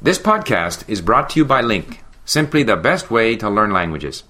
[0.00, 4.24] This podcast is brought to you by Link, simply the best way to learn languages.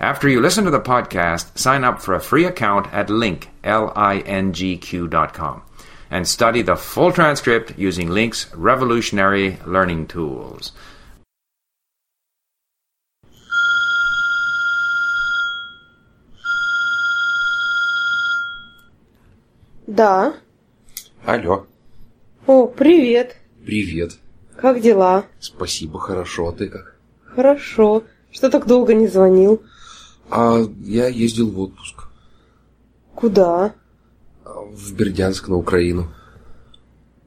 [0.00, 5.08] After you listen to the podcast, sign up for a free account at link, L-I-N-G-Q
[5.08, 5.62] dot com,
[6.08, 10.72] and study the full transcript using Link's revolutionary learning tools.
[19.86, 20.34] Да.
[21.24, 21.66] Алло,
[22.46, 23.36] О, привет.
[23.64, 24.18] привет.
[24.63, 25.25] Как дела?
[25.41, 26.95] Спасибо, хорошо, а ты как?
[27.25, 28.03] Хорошо.
[28.31, 29.61] Что так долго не звонил?
[30.29, 32.05] А я ездил в отпуск.
[33.13, 33.73] Куда?
[34.45, 36.13] В Бердянск, на Украину.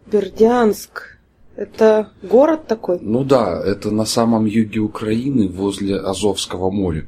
[0.07, 1.19] Бердянск.
[1.57, 3.01] Это город такой?
[3.03, 7.07] Ну да, это на самом юге Украины, возле Азовского моря.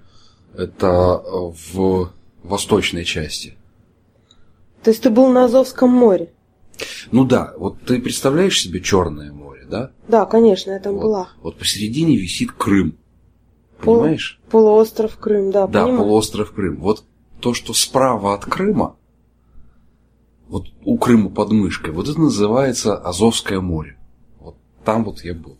[0.54, 3.56] Это э, в восточной части.
[4.82, 6.28] То есть ты был на Азовском море?
[7.12, 9.92] Ну да, вот ты представляешь себе Черное море, да?
[10.08, 11.28] Да, конечно, я там вот, была.
[11.42, 12.96] Вот посередине висит Крым.
[13.80, 14.40] Пол- Понимаешь?
[14.50, 16.04] Полуостров Крым, да, Да, понимаю.
[16.04, 16.76] полуостров Крым.
[16.80, 17.04] Вот
[17.40, 18.96] то, что справа от Крыма,
[20.48, 23.96] вот у Крыма под мышкой, вот это называется Азовское море.
[24.40, 25.56] Вот там вот я был.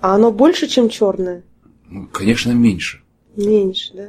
[0.00, 1.44] А оно больше, чем черное?
[1.88, 3.02] Ну, конечно, меньше.
[3.36, 4.08] Меньше, да?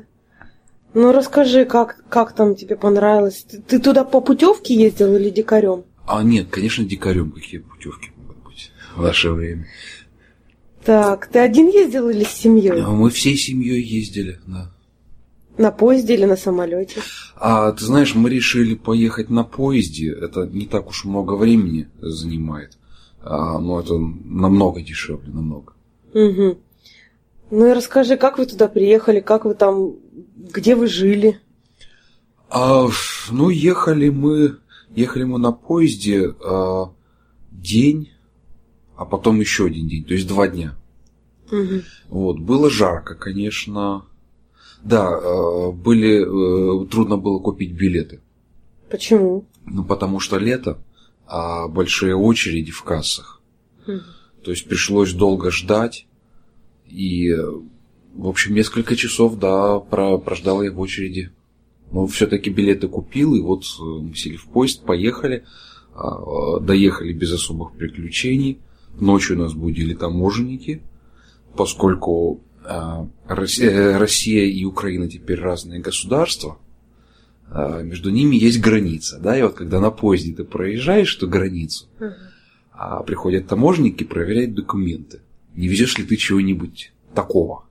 [0.96, 3.46] Ну расскажи, как, как там тебе понравилось?
[3.50, 5.84] Ты, ты туда по путевке ездил или дикарем?
[6.06, 8.12] А нет, конечно, дикарем какие путевки
[8.94, 9.68] могут быть в наше время.
[10.84, 12.82] Так, ты один ездил или с семьей?
[12.82, 14.72] А Мы всей семьей ездили, да.
[15.58, 17.02] На поезде или на самолете?
[17.36, 20.12] А ты знаешь, мы решили поехать на поезде.
[20.12, 22.78] Это не так уж много времени занимает.
[23.22, 25.74] А, но это намного дешевле, намного.
[26.14, 26.58] Угу.
[27.52, 29.94] Ну и расскажи, как вы туда приехали, как вы там,
[30.36, 31.40] где вы жили?
[32.50, 32.88] А,
[33.32, 34.58] ну, ехали мы,
[34.96, 36.92] ехали мы на поезде а,
[37.52, 38.10] день,
[38.96, 40.76] а потом еще один день, то есть два дня.
[41.52, 41.84] Мгм.
[42.10, 44.06] Вот, было жарко, конечно.
[44.84, 48.22] Да, а, были, э, трудно было купить билеты.
[48.90, 49.46] Почему?
[49.66, 50.78] Ну, потому что лето,
[51.26, 53.42] а большие очереди в кассах.
[53.88, 54.02] Мгм.
[54.44, 56.06] То есть пришлось долго ждать.
[56.88, 57.42] И, э,
[58.16, 61.32] в общем, несколько часов, да, про, прождал я в очереди.
[61.92, 65.46] Но все-таки билеты купил, и вот э, мы сели в поезд, поехали.
[65.96, 68.60] а, э, Доехали без особых приключений.
[69.00, 70.82] Ночью нас будили таможенники,
[71.56, 76.58] поскольку а, Россия, э, Россия и Украина теперь разные государства.
[77.50, 81.88] а, Между ними есть граница, да, и вот когда на поезде ты проезжаешь эту границу,
[82.72, 85.22] а приходят таможенники проверяют документы.
[85.56, 87.66] Не везешь ли ты чего-нибудь такого?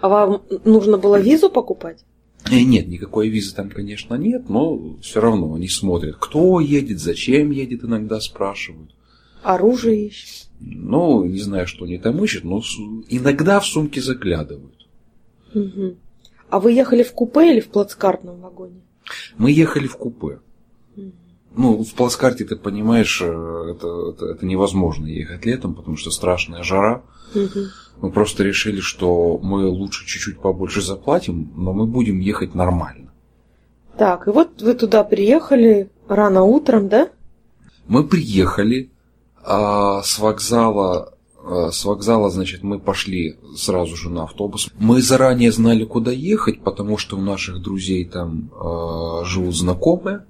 [0.00, 2.04] А вам нужно было визу покупать?
[2.50, 7.50] Э, Нет, никакой визы там, конечно, нет, но все равно они смотрят, кто едет, зачем
[7.50, 8.94] едет, иногда спрашивают.
[9.42, 10.48] Оружие ищут?
[10.60, 12.60] Ну, не знаю, что они там ищут, но
[13.08, 14.86] иногда в сумки заглядывают.
[15.54, 15.96] Мгм.
[16.50, 18.80] А вы ехали в купе или в плацкартном вагоне?
[19.38, 20.40] Мы ехали в купе.
[20.96, 21.12] Мгм.
[21.56, 23.26] Ну, в плацкарте, ты понимаешь, э,
[23.70, 27.02] это, это, это невозможно ехать летом, потому что страшная жара.
[27.34, 27.70] Мгм.
[28.00, 33.10] Мы просто решили, что мы лучше чуть-чуть побольше заплатим, но мы будем ехать нормально.
[33.96, 37.10] Так, и вот вы туда приехали рано утром, да?
[37.86, 38.90] Мы приехали
[39.44, 44.70] а, с вокзала, а, с вокзала, значит, мы пошли сразу же на автобус.
[44.78, 50.24] Мы заранее знали, куда ехать, потому что у наших друзей там а, живут знакомые.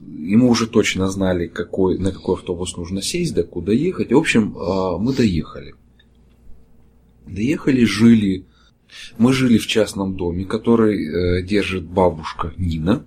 [0.00, 4.12] И мы уже точно знали, какой, на какой автобус нужно сесть, да куда ехать.
[4.12, 5.74] В общем, а, мы доехали.
[7.26, 8.46] Доехали, жили.
[9.18, 13.04] Мы жили в частном доме, который э, держит бабушка Нина.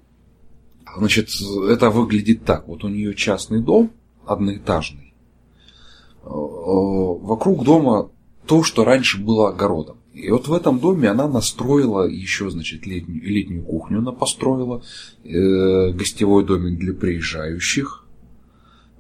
[0.96, 1.30] Значит,
[1.70, 2.68] это выглядит так.
[2.68, 3.92] Вот у нее частный дом,
[4.26, 5.11] одноэтажный.
[6.24, 8.10] Э, э, Вокруг дома
[8.46, 9.98] то, что раньше было огородом.
[10.14, 14.84] И вот в этом доме она настроила еще, значит, летнюю, летнюю кухню она построила,
[15.24, 18.06] э, гостевой домик для приезжающих,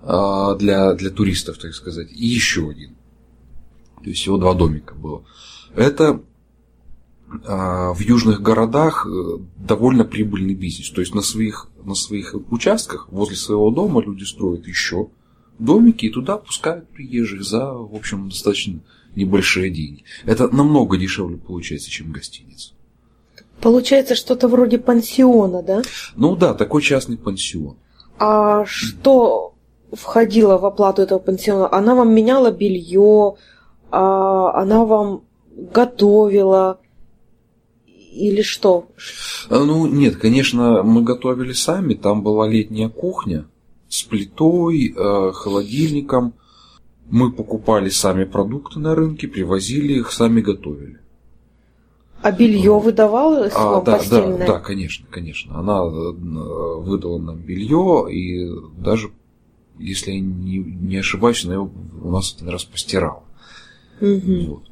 [0.01, 2.95] э, для, для туристов, так сказать, и еще один.
[4.03, 5.23] То есть всего два домика было.
[5.75, 6.21] Это
[7.45, 10.89] а, в южных городах э, довольно прибыльный бизнес.
[10.89, 15.09] То есть на своих, на своих участках возле своего дома люди строят еще
[15.61, 18.79] домики и туда пускают приезжих за, в общем, достаточно
[19.15, 20.03] небольшие деньги.
[20.25, 22.73] Это намного дешевле получается, чем гостиница.
[23.61, 25.81] Получается что-то вроде пансиона, да?
[26.15, 27.77] Ну да, такой частный пансион.
[28.17, 29.53] А что
[29.91, 31.71] входило в оплату этого пансиона?
[31.71, 33.35] Она вам меняла белье,
[33.91, 36.79] а она вам готовила
[38.13, 38.87] или что?
[39.49, 41.93] А, Ну, нет, конечно, мы готовили сами.
[41.93, 43.45] Там была летняя кухня
[43.91, 46.33] с плитой, э, холодильником.
[47.09, 50.99] Мы покупали сами продукты на рынке, привозили их, сами готовили.
[52.21, 54.47] А белье выдавалось А, вам да, да, постельное?
[54.47, 55.59] да, конечно, конечно.
[55.59, 56.11] Она э,
[56.79, 59.11] выдала нам белье, и даже,
[59.77, 61.69] если я не, не ошибаюсь, она его
[62.01, 63.23] у нас один раз постирала.
[63.99, 64.45] Мгм.
[64.51, 64.63] Вот.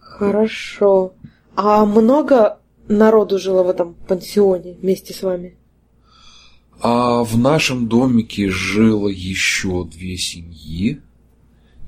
[0.00, 1.12] Хорошо.
[1.54, 2.58] А много
[2.88, 5.56] народу жило в этом пансионе вместе с вами?
[6.86, 11.00] А в нашем домике жило еще две семьи,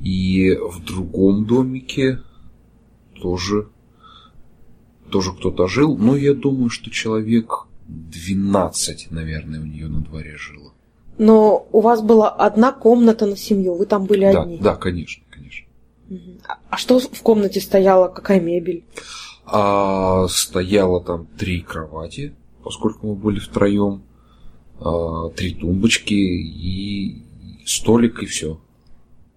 [0.00, 2.22] и в другом домике
[3.20, 3.69] тоже,
[5.10, 5.98] тоже кто-то жил.
[5.98, 10.72] Но я думаю, что человек 12, наверное, у нее на дворе жило.
[11.19, 14.56] Но у вас была одна комната на семью, вы там были Да, одни.
[14.56, 15.66] да, конечно, конечно.
[16.70, 18.08] А- что в комнате стояло?
[18.08, 18.82] Какая мебель?
[19.44, 22.34] А стояло там три кровати,
[22.64, 24.02] поскольку мы были втроем,
[25.37, 27.23] три тумбочки и
[27.64, 28.61] столик и все.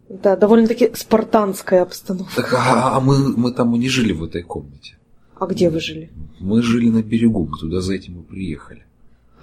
[0.09, 2.35] Да, довольно-таки спартанская обстановка.
[2.35, 4.97] Так, а, а мы, мы там и не жили в этой комнате.
[5.39, 6.11] А где вы жили?
[6.39, 8.83] Мы жили на берегу, мы туда за этим и приехали.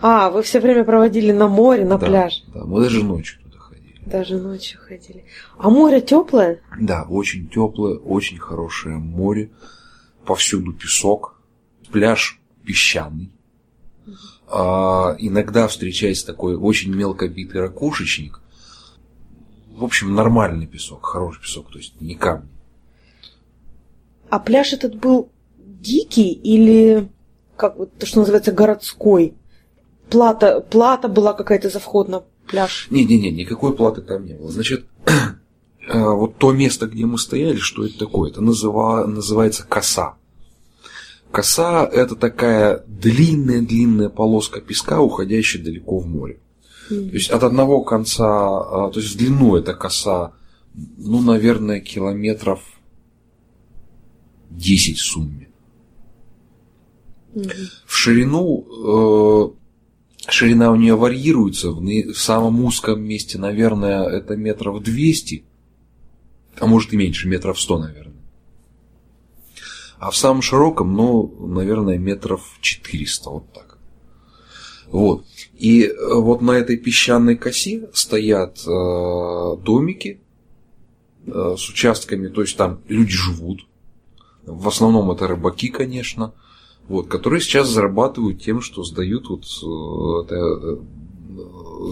[0.00, 2.44] А, вы все время проводили на море, на Да, пляж.
[2.52, 3.94] Да, мы даже ночью туда ходили.
[4.04, 5.24] Даже ночью ходили.
[5.56, 6.60] А море теплое?
[6.78, 9.50] Да, очень теплое, очень хорошее море,
[10.26, 11.40] повсюду песок,
[11.90, 13.30] пляж песчаный.
[14.48, 18.40] А, иногда встречается такой очень мелко битый ракушечник.
[19.76, 22.48] В общем, нормальный песок, хороший песок, то есть не камни.
[24.30, 27.08] А пляж этот был дикий или
[27.56, 29.34] как вот то, что называется городской?
[30.10, 32.86] Плата, плата была какая-то за вход на пляж.
[32.90, 34.50] Не-не-не, никакой платы там не было.
[34.50, 35.12] Значит, э,
[35.92, 38.30] вот то место, где мы стояли, что это такое?
[38.30, 40.16] Это называ- называется коса.
[41.30, 46.40] Коса– это такая длинная-длинная полоска песка, уходящая далеко в море.
[46.88, 50.32] То есть от одного конца, а, то есть в длину эта коса,
[50.74, 52.60] ну, наверное, километров
[54.50, 55.48] 10 в сумме.
[57.34, 57.50] Мгм.
[57.84, 59.54] В ширину,
[60.28, 65.44] э, ширина у нее варьируется, в, в самом узком месте, наверное, это метров 200,
[66.58, 68.15] а может и меньше, метров 100, наверное.
[69.98, 73.78] А в самом широком, ну, наверное, метров 400, вот так.
[74.88, 75.24] Вот.
[75.54, 80.20] И э, вот на этой песчаной косе стоят э, домики
[81.26, 83.66] э, с участками, то есть там люди живут.
[84.44, 86.34] В основном это рыбаки, конечно,
[86.88, 89.44] вот, которые сейчас зарабатывают тем, что сдают вот
[90.26, 90.78] это,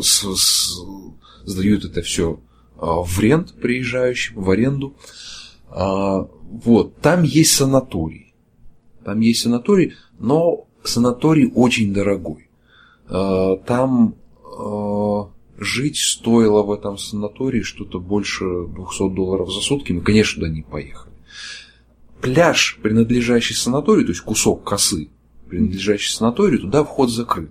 [0.03, 0.81] с- с-
[1.45, 2.39] сдают это все
[2.77, 4.95] в рент приезжающим, в аренду.
[5.75, 6.29] А,
[6.65, 8.33] Вот, там есть санаторий.
[9.05, 12.49] Там есть санаторий, но санаторий очень дорогой.
[13.09, 15.29] А, Там а,
[15.59, 19.93] жить стоило в этом санатории что-то больше 200 долларов за сутки.
[19.93, 21.13] Мы, конечно, туда не поехали.
[22.21, 25.09] Пляж, принадлежащий санаторию, то есть кусок косы,
[25.51, 27.51] принадлежащий санаторию, туда вход закрыт.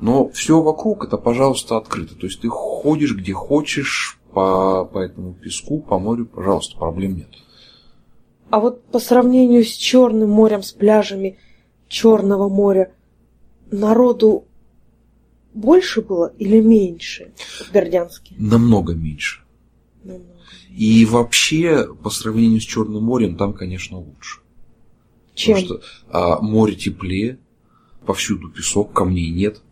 [0.00, 2.14] Но все вокруг это, пожалуйста, открыто.
[2.14, 7.28] То есть ты ходишь где хочешь по, по этому песку, по морю, пожалуйста, проблем нет.
[8.50, 11.38] А вот по сравнению с Черным морем, с пляжами
[11.88, 12.92] Черного моря,
[13.70, 14.44] народу
[15.54, 18.34] больше было или меньше в Бердянске?
[18.38, 19.42] Намного меньше.
[20.02, 20.30] Намного.
[20.70, 24.40] И вообще, по сравнению с Черным морем, там, конечно, лучше.
[25.34, 25.60] Чем?
[25.60, 27.38] Потому что а, море теплее,
[28.06, 29.62] повсюду песок, камней нет,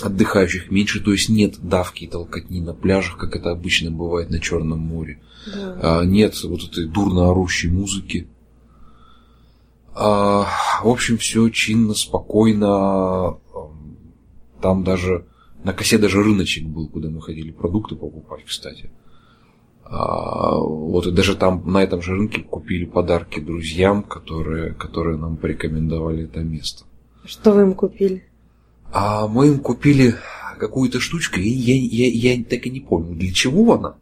[0.00, 4.40] отдыхающих меньше, то есть нет давки и толкотни на пляжах, как это обычно бывает на
[4.40, 5.20] Черном море.
[5.46, 6.00] Да.
[6.00, 8.28] А, нет вот этой дурно орущей музыки.
[9.94, 10.46] А,
[10.82, 13.38] в общем, все чинно, спокойно.
[13.54, 13.96] Ам,
[14.60, 15.26] Там даже
[15.64, 18.90] на косе даже рыночек был, куда мы ходили продукты покупать, кстати.
[19.84, 25.36] А, вот и даже там на этом же рынке купили подарки друзьям, которые, которые нам
[25.36, 26.84] порекомендовали это место.
[27.24, 28.24] Что вы им купили?
[28.92, 30.14] А мы им купили
[30.58, 33.96] какую-то штучку, и я, я, я так и не понял, для чего она.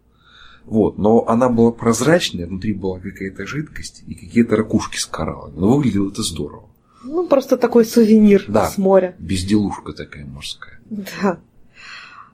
[0.64, 5.56] Вот, но она была прозрачная, внутри была какая-то жидкость и какие-то ракушки с кораллами.
[5.56, 6.68] Но выглядело это здорово.
[7.02, 8.68] Ну, просто такой сувенир Да.
[8.68, 9.14] с моря.
[9.18, 10.80] Безделушка такая морская.
[10.90, 11.40] Да.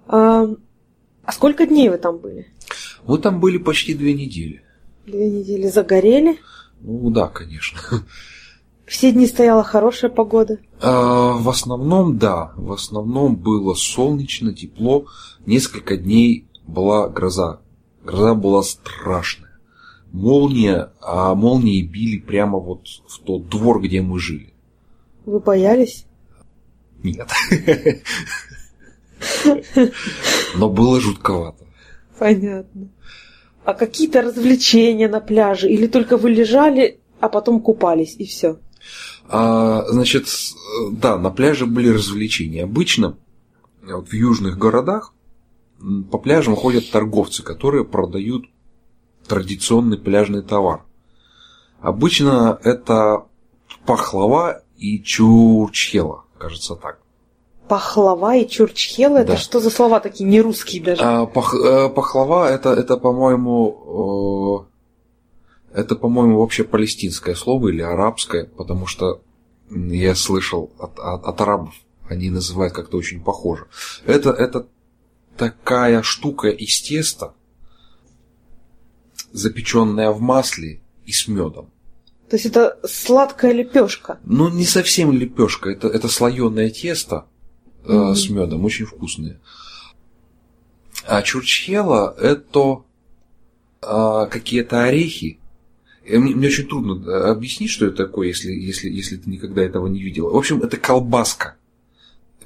[0.09, 0.47] А,
[1.25, 2.49] а сколько дней вы там были?
[3.07, 4.63] Мы там были почти две недели.
[5.07, 6.39] Две недели загорели.
[6.81, 7.79] Ну да, конечно.
[8.87, 10.59] Все дни стояла хорошая погода.
[10.81, 15.07] А, в основном, да, в основном было солнечно, тепло.
[15.45, 17.61] Несколько дней была гроза.
[18.05, 19.59] Гроза была страшная.
[20.12, 24.55] Молния, а молнии били прямо вот в тот двор, где мы жили.
[25.25, 26.07] Вы боялись?
[27.02, 27.28] Нет.
[30.55, 31.66] Но было жутковато.
[32.19, 32.88] Понятно.
[33.64, 35.69] А какие-то развлечения на пляже?
[35.69, 38.59] Или только вы лежали, а потом купались, и все?
[39.28, 40.26] А, значит,
[40.93, 42.64] да, на пляже были развлечения.
[42.64, 43.16] Обычно
[43.83, 45.12] вот в южных городах
[46.11, 48.45] по пляжам ходят торговцы, которые продают
[49.26, 50.83] традиционный пляжный товар.
[51.81, 53.26] Обычно это
[53.85, 56.99] пахлава и чурчхела, кажется так.
[57.69, 59.37] Пахлава и чурчхела, это Да.
[59.37, 61.02] что за слова такие, не русские даже?
[61.02, 64.75] А, пах- э, пахлава это, это по-моему, э,
[65.76, 69.23] это, по-моему, вообще палестинское слово или арабское, потому что
[69.71, 71.75] я слышал от, от- от арабов,
[72.09, 73.66] они называют как-то очень похоже.
[74.04, 74.66] Это, это
[75.37, 77.35] такая штука из теста,
[79.33, 81.71] запеченная в масле и с медом.
[82.30, 84.18] То есть это сладкая лепешка.
[84.25, 87.26] Ну, не совсем лепешка, это, это слоеное тесто
[87.85, 88.14] э, Мгм.
[88.16, 89.40] с медом, очень вкусное.
[91.06, 92.83] А чурчхела это
[93.83, 95.38] а, какие-то орехи.
[96.09, 99.87] Мне, мне очень трудно э, объяснить, что это такое, если, если, если ты никогда этого
[99.87, 100.31] не видел.
[100.31, 101.57] В общем, это колбаска.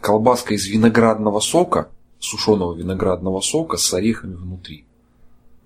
[0.01, 4.85] Колбаска из виноградного сока, сушеного виноградного сока с орехами внутри.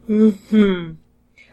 [0.08, 0.98] Мгм.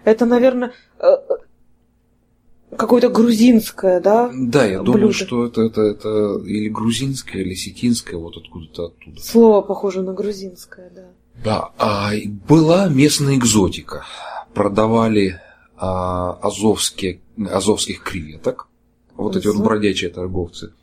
[0.04, 4.32] Это, наверное, э, э, какое-то грузинское, да?
[4.34, 5.14] Да, я думаю, Блюдо.
[5.14, 9.22] что это, это, это или грузинское, или сетинское, вот откуда-то оттуда.
[9.22, 11.06] Слово похоже на грузинское, да.
[11.44, 12.12] Да, а,
[12.48, 14.06] была местная экзотика.
[14.54, 15.40] Продавали
[15.82, 18.68] а, азовские, азовских креветок,
[19.16, 20.74] вот эти вот бродячие торговцы,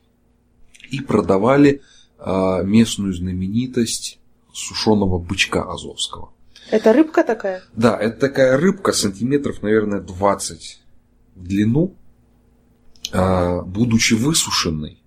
[0.91, 1.83] и продавали
[2.19, 4.19] а, местную знаменитость
[4.53, 6.33] сушеного бычка азовского.
[6.73, 7.63] Это рыбка такая?
[7.75, 10.81] Да, это такая рыбка сантиметров, наверное, 20
[11.37, 11.95] в длину,
[13.13, 15.01] а, будучи высушенной,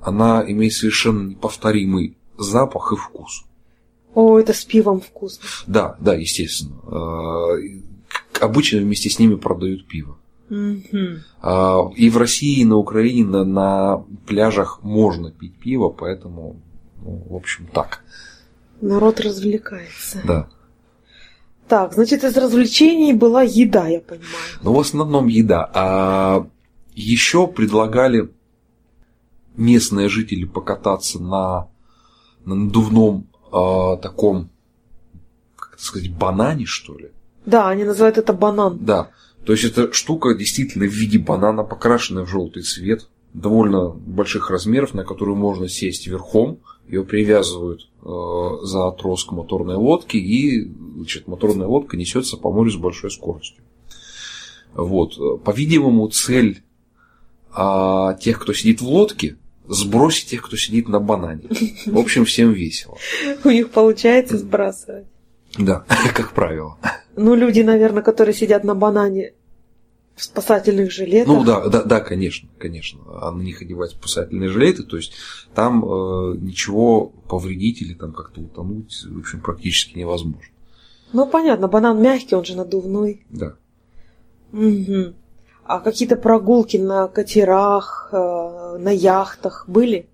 [0.00, 3.44] она имеет совершенно неповторимый запах и вкус.
[4.14, 5.44] О, это с пивом вкусно.
[5.66, 6.78] Да, да, естественно.
[8.40, 10.18] Обычно вместе с ними продают пиво.
[11.40, 16.60] А, И в России, и на Украине на, на пляжах можно пить пиво, поэтому,
[17.02, 18.02] ну, в общем, так.
[18.80, 20.22] Народ развлекается.
[20.24, 20.48] Да.
[21.68, 24.30] Так, значит, из развлечений была еда, я понимаю.
[24.62, 25.70] Но в основном еда.
[25.74, 26.46] А
[26.94, 28.30] еще предлагали
[29.56, 31.68] местные жители покататься на,
[32.44, 34.48] на надувном а, таком,
[35.56, 37.10] как это сказать, банане, что ли.
[37.46, 38.78] Да, они называют это банан.
[38.80, 39.10] Да.
[39.44, 44.94] То есть эта штука действительно в виде банана, покрашенная в желтый цвет, довольно больших размеров,
[44.94, 46.60] на которую можно сесть верхом.
[46.88, 48.08] Ее привязывают э,
[48.62, 53.62] за трос к моторной лодке, и значит, моторная лодка несется по морю с большой скоростью.
[54.74, 55.42] Вот.
[55.44, 56.62] По-видимому, цель
[57.52, 61.48] а, тех, кто сидит в лодке, сбросить тех, кто сидит на банане.
[61.86, 62.96] В общем, всем весело.
[63.44, 65.06] У них получается сбрасывать.
[65.56, 66.78] Да, как правило.
[67.18, 69.32] Ну, люди, наверное, которые сидят на банане
[70.14, 71.28] в спасательных жилетах.
[71.28, 73.00] Ну да, да, да, конечно, конечно.
[73.20, 75.12] А на них одевать спасательные жилеты, то есть
[75.54, 80.48] там э, ничего повредить или там как-то утонуть, в общем, практически невозможно.
[81.12, 83.24] Ну, понятно, банан мягкий, он же надувной.
[83.30, 83.54] Да.
[84.52, 85.14] Мгм.
[85.64, 90.08] А какие-то прогулки на катерах, э, на яхтах были?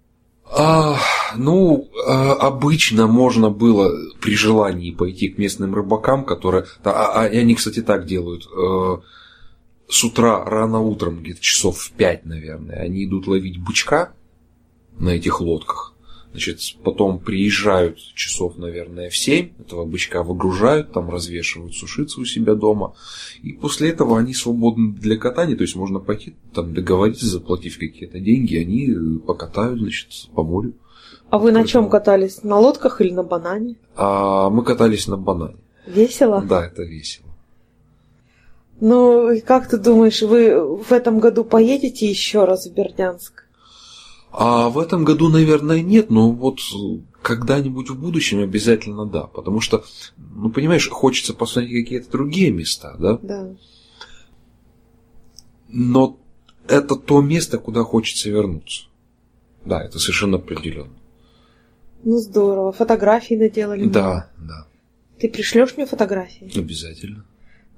[0.45, 0.99] А,
[1.37, 6.67] ну, а, обычно можно было при желании пойти к местным рыбакам, которые...
[6.85, 8.47] а, а они, кстати, так делают.
[8.47, 8.97] э,
[9.89, 14.13] с утра рано утром, где-то часов в пять, наверное, они идут ловить бычка
[14.99, 15.95] на этих лодках.
[16.35, 22.57] Значит, потом приезжают часов, наверное, в 7, этого бычка выгружают, там развешивают сушиться у себя
[22.57, 22.95] дома.
[23.45, 28.19] И после этого они свободны для катания, то есть можно пойти, там договориться, заплатив какие-то
[28.19, 30.75] деньги, они э, покатают, значит, по морю.
[31.31, 32.43] А вы на чем катались?
[32.43, 33.77] На лодках или на банане?
[33.97, 35.57] А мы катались на банане.
[35.87, 36.43] Весело?
[36.43, 37.29] Да, это весело.
[38.81, 43.45] Ну, и как ты думаешь, вы в этом году поедете еще раз в Бердянск?
[44.31, 46.59] А в этом году, наверное, нет, но вот
[47.23, 49.23] когда-нибудь в будущем обязательно да.
[49.23, 49.85] Потому что,
[50.17, 53.19] ну, понимаешь, хочется посмотреть какие-то другие места, да?
[53.23, 53.49] Да.
[55.69, 56.19] Но
[56.67, 58.87] это то место, куда хочется вернуться.
[59.65, 60.93] Да, это совершенно определенно.
[62.05, 62.73] Ну, здорово.
[62.73, 63.87] Фотографии наделали?
[63.87, 64.67] Да, да,
[65.19, 66.51] Ты пришлешь мне фотографии?
[66.59, 67.25] обязательно.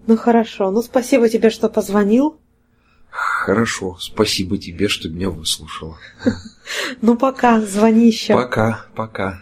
[0.06, 0.70] Ну, хорошо.
[0.70, 2.38] Ну, спасибо тебе, что позвонил.
[3.10, 5.96] Хорошо, спасибо тебе, что меня выслушала.
[7.00, 7.60] Ну, пока.
[7.60, 8.34] Звони еще.
[8.34, 9.40] Пока, пока.